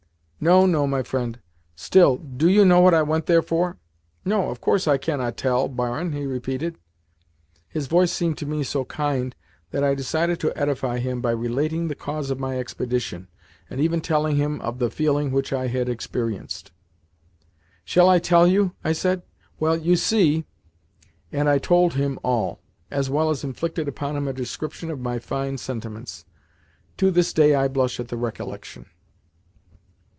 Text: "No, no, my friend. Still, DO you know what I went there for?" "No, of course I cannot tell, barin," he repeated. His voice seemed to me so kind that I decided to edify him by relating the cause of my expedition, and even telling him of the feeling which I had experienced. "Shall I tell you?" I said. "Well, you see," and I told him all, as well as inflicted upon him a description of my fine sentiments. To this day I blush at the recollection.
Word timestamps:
"No, 0.43 0.65
no, 0.65 0.87
my 0.87 1.03
friend. 1.03 1.39
Still, 1.75 2.17
DO 2.17 2.49
you 2.49 2.65
know 2.65 2.79
what 2.79 2.95
I 2.95 3.03
went 3.03 3.27
there 3.27 3.43
for?" 3.43 3.77
"No, 4.25 4.49
of 4.49 4.59
course 4.59 4.87
I 4.87 4.97
cannot 4.97 5.37
tell, 5.37 5.67
barin," 5.67 6.13
he 6.13 6.25
repeated. 6.25 6.79
His 7.67 7.85
voice 7.85 8.11
seemed 8.11 8.39
to 8.39 8.47
me 8.47 8.63
so 8.63 8.83
kind 8.85 9.35
that 9.69 9.83
I 9.83 9.93
decided 9.93 10.39
to 10.39 10.57
edify 10.59 10.97
him 10.97 11.21
by 11.21 11.29
relating 11.29 11.89
the 11.89 11.93
cause 11.93 12.31
of 12.31 12.39
my 12.39 12.57
expedition, 12.57 13.27
and 13.69 13.79
even 13.79 14.01
telling 14.01 14.35
him 14.37 14.59
of 14.61 14.79
the 14.79 14.89
feeling 14.89 15.31
which 15.31 15.53
I 15.53 15.67
had 15.67 15.87
experienced. 15.87 16.71
"Shall 17.85 18.09
I 18.09 18.17
tell 18.17 18.47
you?" 18.47 18.73
I 18.83 18.93
said. 18.93 19.21
"Well, 19.59 19.77
you 19.77 19.95
see," 19.95 20.45
and 21.31 21.47
I 21.49 21.59
told 21.59 21.93
him 21.93 22.17
all, 22.23 22.61
as 22.89 23.11
well 23.11 23.29
as 23.29 23.43
inflicted 23.43 23.87
upon 23.87 24.15
him 24.17 24.27
a 24.27 24.33
description 24.33 24.89
of 24.89 24.99
my 24.99 25.19
fine 25.19 25.59
sentiments. 25.59 26.25
To 26.97 27.11
this 27.11 27.31
day 27.31 27.53
I 27.53 27.67
blush 27.67 27.99
at 27.99 28.07
the 28.07 28.17
recollection. 28.17 28.87